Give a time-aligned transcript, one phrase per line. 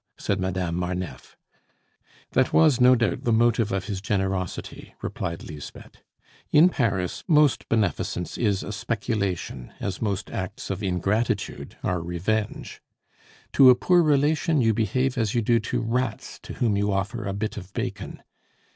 [0.17, 1.37] said Madame Marneffe.
[2.31, 5.97] "That was, no doubt, the motive of his generosity," replied Lisbeth.
[6.51, 12.81] "In Paris, most beneficence is a speculation, as most acts of ingratitude are revenge!
[13.53, 17.27] To a poor relation you behave as you do to rats to whom you offer
[17.27, 18.23] a bit of bacon.